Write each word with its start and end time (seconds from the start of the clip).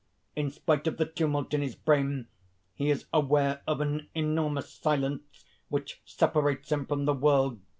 In 0.35 0.49
spite 0.49 0.87
of 0.87 0.97
the 0.97 1.05
tumult 1.05 1.53
in 1.53 1.61
his 1.61 1.75
brain, 1.75 2.27
he 2.73 2.89
is 2.89 3.05
aware 3.13 3.61
of 3.67 3.81
an 3.81 4.07
enormous 4.15 4.73
silence 4.73 5.45
which 5.69 6.01
separates 6.05 6.71
him 6.71 6.87
from 6.87 7.05
the 7.05 7.13
world. 7.13 7.59